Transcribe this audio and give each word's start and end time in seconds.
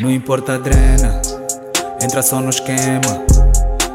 Não 0.00 0.10
importa 0.10 0.54
a 0.54 0.58
drena, 0.58 1.20
entra 2.02 2.22
só 2.22 2.40
no 2.40 2.50
esquema. 2.50 3.24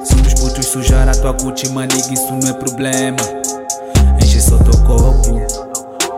Se 0.04 0.15
um 0.15 0.21
dos 0.21 0.33
putos 0.36 0.65
sujar 0.67 1.09
a 1.09 1.13
tua 1.13 1.33
cuti, 1.33 1.70
maniga, 1.70 2.13
isso 2.13 2.31
não 2.31 2.49
é 2.49 2.54
problema. 2.54 3.17
Enche 4.21 4.39
só 4.39 4.57
teu 4.57 4.79
copo, 4.85 5.41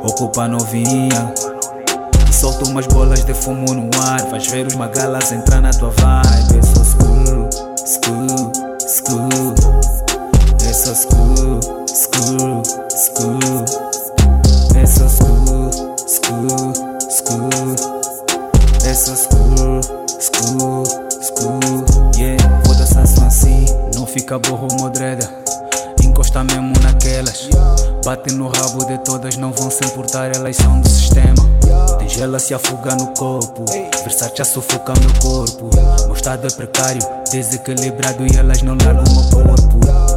ocupa 0.03 0.43
a 0.43 0.47
novinha. 0.47 1.33
E 2.29 2.33
solta 2.33 2.69
umas 2.69 2.88
bolas 2.88 3.23
de 3.23 3.33
fumo 3.33 3.73
no 3.73 3.89
ar. 4.01 4.21
Vais 4.29 4.47
ver 4.47 4.67
os 4.67 4.75
magalas 4.75 5.31
entrar 5.31 5.61
na 5.61 5.71
tua 5.71 5.89
vibe. 5.89 6.60
É 6.60 6.61
só 6.61 6.83
school. 6.83 7.50
É 7.82 8.30
só 10.91 10.95
school, 10.95 11.59
school, 11.87 12.63
school. 12.95 13.65
É 14.75 14.86
só 14.86 15.07
school, 15.07 15.71
school, 16.07 16.73
school. 17.09 17.49
É 18.83 18.93
só 18.93 19.15
school, 19.15 19.82
school, 20.19 20.83
school. 21.21 22.13
Yeah, 22.18 22.61
vou 22.65 22.75
dançar 22.75 23.04
assim. 23.25 23.65
Não 23.96 24.05
fica 24.05 24.37
borro, 24.39 24.68
modreda. 24.79 25.29
Encosta 26.04 26.43
mesmo 26.43 26.73
naquelas. 26.82 27.47
Bate 28.04 28.33
no 28.33 28.47
rabo 28.47 28.85
de 28.85 28.97
todas, 28.99 29.37
não 29.37 29.51
vão 29.54 29.71
se 29.71 29.85
importar, 29.85 30.35
elas 30.35 30.57
são 30.57 30.82
do 30.82 30.89
sistema. 30.89 31.35
Tem 31.99 32.09
gela 32.09 32.38
se 32.38 32.53
afogar 32.53 32.97
no 32.97 33.08
corpo. 33.13 33.63
Versace 34.03 34.41
a 34.41 34.45
sufocar 34.45 34.99
meu 34.99 35.13
corpo. 35.21 35.69
Meu 36.05 36.16
estado 36.16 36.47
é 36.47 36.52
precário, 36.52 37.02
desequilibrado 37.31 38.25
e 38.27 38.35
elas 38.35 38.61
não 38.61 38.75
largam 38.75 39.05
meu 39.13 39.23
corpo. 39.29 40.10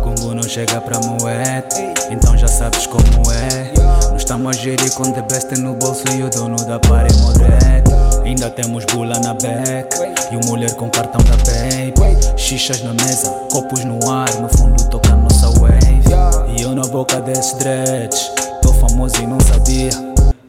Chega 0.54 0.80
pra 0.80 1.00
moed, 1.00 1.66
então 2.12 2.38
já 2.38 2.46
sabes 2.46 2.86
como 2.86 3.02
é. 3.32 3.72
Nós 4.12 4.20
estamos 4.22 4.56
a 4.56 4.60
gerir 4.60 4.94
com 4.94 5.02
the 5.10 5.20
best 5.22 5.52
no 5.58 5.74
bolso 5.74 6.04
e 6.16 6.22
o 6.22 6.30
dono 6.30 6.54
da 6.64 6.78
par 6.78 7.04
é 7.10 7.12
modred. 7.14 7.92
Ainda 8.24 8.48
temos 8.50 8.84
bula 8.84 9.18
na 9.18 9.34
back 9.34 9.98
e 10.30 10.36
o 10.36 10.46
mulher 10.46 10.72
com 10.74 10.88
cartão 10.88 11.20
da 11.24 11.36
babe. 11.38 12.38
Xixas 12.38 12.84
na 12.84 12.92
mesa, 12.92 13.30
copos 13.50 13.84
no 13.84 13.98
ar, 14.08 14.32
no 14.40 14.48
fundo 14.48 14.88
toca 14.90 15.12
a 15.12 15.16
nossa 15.16 15.48
wave. 15.58 16.56
E 16.56 16.62
eu 16.62 16.70
na 16.70 16.82
boca 16.82 17.20
desses 17.20 17.54
dreads, 17.54 18.30
tô 18.62 18.72
famoso 18.74 19.20
e 19.20 19.26
não 19.26 19.40
sabia. 19.40 19.90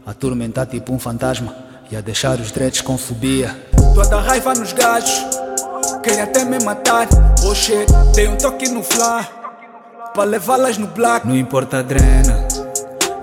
Atormentar 0.06 0.68
tipo 0.68 0.94
um 0.94 1.00
fantasma 1.00 1.52
e 1.90 1.98
a 1.98 2.02
deixar 2.02 2.40
os 2.40 2.52
dreads 2.52 2.82
com 2.82 2.96
fobia. 2.96 3.58
Tô 3.96 4.02
a 4.02 4.06
dar 4.06 4.22
raiva 4.22 4.54
nos 4.54 4.72
gajos, 4.72 5.26
querem 6.04 6.22
até 6.22 6.46
me 6.46 6.64
matar. 6.64 7.08
Oh 7.44 7.56
shit, 7.56 7.92
dei 8.14 8.28
um 8.28 8.36
toque 8.36 8.70
no 8.70 8.84
fla, 8.84 9.28
pra 10.16 10.24
levá-las 10.24 10.78
no 10.78 10.88
black. 10.88 11.28
Não 11.28 11.36
importa 11.36 11.80
a 11.80 11.82
drena, 11.82 12.48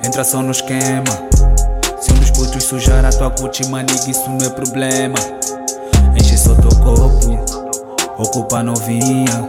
entra 0.05 0.23
só 0.23 0.43
no 0.43 0.51
esquema. 0.51 1.05
Se 1.99 2.13
um 2.13 2.17
dos 2.17 2.31
putos 2.31 2.65
sujar 2.65 3.05
a 3.05 3.11
tua 3.11 3.31
cuti, 3.31 3.67
maniga, 3.69 4.11
isso 4.11 4.29
não 4.29 4.47
é 4.47 4.51
problema. 4.51 5.15
Enche 6.15 6.37
só 6.37 6.55
teu 6.55 6.71
copo, 6.79 7.41
ocupa 8.19 8.63
novinha. 8.63 9.49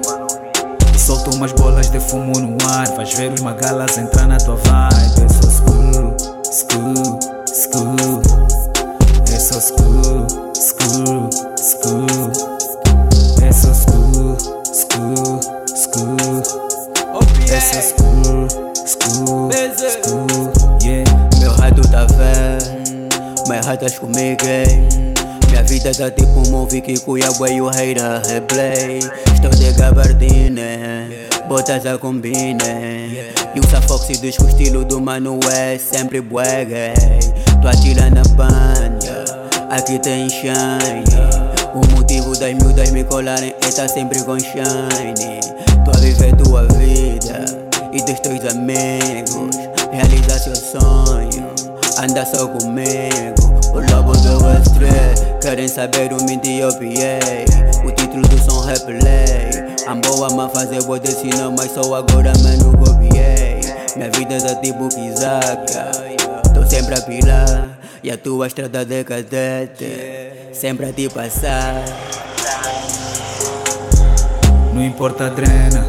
E 0.96 1.00
solta 1.00 1.36
umas 1.36 1.52
bolas 1.52 1.90
de 1.90 2.00
fumo 2.00 2.40
no 2.40 2.58
ar. 2.70 2.88
Vais 2.96 3.14
ver 3.14 3.34
os 3.34 3.42
magalas 3.42 3.98
entrar 3.98 4.26
na 4.26 4.38
tua 4.38 4.56
vibe. 4.56 5.24
É 5.24 5.28
só 5.28 5.50
school, 5.52 6.16
school, 6.50 7.20
school. 7.54 8.22
É 9.30 9.40
só 9.40 9.60
school, 9.60 10.28
school, 10.56 11.30
school. 11.58 12.32
É 13.42 13.52
só 13.52 13.74
school, 13.74 14.38
school, 14.74 15.40
school. 15.76 16.23
Só 17.64 17.82
school, 17.82 18.48
school, 18.86 19.50
school. 19.50 20.52
Yeah. 20.84 21.10
Meu 21.40 21.54
rato 21.54 21.82
tá 21.90 22.06
velho, 22.06 23.08
mas 23.48 23.66
ratas 23.66 23.98
comigo, 23.98 24.46
hein? 24.46 25.14
Minha 25.48 25.64
vida 25.64 25.94
tá 25.94 26.12
tipo 26.12 26.42
um 26.46 26.52
movie 26.52 26.82
que 26.82 27.00
Cuiabá 27.00 27.50
e 27.50 27.62
o 27.62 27.70
rei 27.70 27.96
da 27.96 28.22
replay 28.28 29.00
Estou 29.34 29.50
de 29.52 29.72
gabardine, 29.74 30.60
botas 31.48 31.86
a 31.86 31.98
combine 31.98 32.58
E 33.56 33.60
o 33.60 33.82
Fox 33.88 34.08
diz 34.20 34.36
que 34.36 34.44
o 34.44 34.50
estilo 34.50 34.84
do 34.84 35.00
mano 35.00 35.40
é 35.54 35.78
sempre 35.78 36.20
bué 36.20 36.66
gay 36.66 36.94
Tô 37.62 37.70
atirando 37.70 38.20
a 38.20 38.24
banda, 38.36 39.48
aqui 39.70 40.00
tem 40.00 40.30
shine 40.30 41.06
O 41.74 41.96
motivo 41.96 42.38
das 42.38 42.54
miúdas 42.56 42.90
me 42.92 43.06
colarem 43.06 43.56
é 43.62 43.72
tá 43.72 43.88
sempre 43.88 44.22
com 44.24 44.38
shine 44.38 45.40
Tô 45.86 45.92
a 45.92 46.00
viver 46.00 46.36
tua 46.36 46.64
vida 46.64 47.13
e 47.92 48.02
dos 48.02 48.20
teus 48.20 48.40
amigos 48.52 49.56
Realizar 49.92 50.40
seu 50.40 50.56
sonho, 50.56 51.54
anda 52.02 52.26
só 52.26 52.48
comigo 52.48 53.36
O 53.74 53.80
lobo 53.80 54.14
do 54.14 54.62
Street, 54.70 55.42
querem 55.42 55.68
saber 55.68 56.12
o 56.12 56.18
PA 56.18 57.86
O 57.86 57.92
título 57.92 58.28
do 58.28 58.38
som 58.40 58.62
replay 58.62 59.74
Amboa 59.88 60.46
a 60.46 60.50
fazer 60.50 60.82
vou 60.82 60.98
ensinar 60.98 61.52
mas 61.52 61.72
só 61.72 61.82
agora 61.94 62.32
mano 62.42 62.78
copiei 62.78 63.60
Minha 63.96 64.10
vida 64.12 64.40
tá 64.42 64.56
tipo 64.56 64.88
Kizaka 64.90 65.92
Tô 66.54 66.66
sempre 66.66 66.96
a 66.96 67.02
pilar 67.02 67.78
E 68.04 68.10
a 68.10 68.18
tua 68.18 68.48
estrada 68.48 68.86
de 68.86 69.04
cadete 69.04 70.52
Sempre 70.54 70.90
a 70.90 70.94
te 70.94 71.10
passar 71.10 71.84
Não 74.74 74.84
importa 74.84 75.26
a 75.26 75.30
drena, 75.30 75.86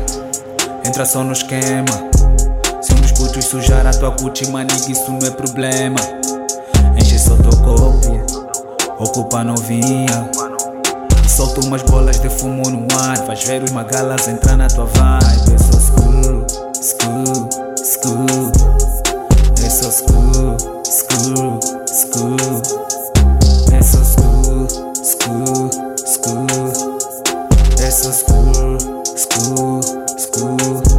entra 0.86 1.04
só 1.04 1.24
no 1.24 1.32
esquema. 1.32 2.10
Se 2.82 2.92
uns 2.94 3.12
putos 3.12 3.44
sujar 3.46 3.86
a 3.86 3.90
tua 3.90 4.12
cuti, 4.12 4.46
maniga, 4.48 4.90
isso 4.90 5.10
não 5.10 5.26
é 5.26 5.30
problema. 5.30 5.98
Enche 6.96 7.18
só 7.18 7.36
teu 7.36 7.50
copo, 7.62 8.20
ocupa 8.98 9.42
novinha. 9.42 10.30
E 11.24 11.28
solta 11.28 11.60
umas 11.60 11.82
bolas 11.82 12.20
de 12.20 12.28
fumo 12.28 12.68
no 12.70 12.86
ar. 13.00 13.16
Faz 13.26 13.44
ver 13.44 13.62
os 13.62 13.70
magalas 13.70 14.28
entrar 14.28 14.56
na 14.56 14.68
tua 14.68 14.84
vibe. 14.86 15.54
É 15.54 15.58
só 15.58 15.80
school, 15.80 16.46
school, 16.82 17.48
school. 17.82 18.52
É 19.64 19.70
só 19.70 19.90
school, 19.90 20.56
school, 20.84 21.60
school. 21.88 22.36
É 23.72 23.82
school, 23.82 24.68
school, 25.02 25.70
school. 26.06 26.46
É 27.80 27.90
school, 27.90 28.78
school. 29.16 30.03
School. 30.16 30.93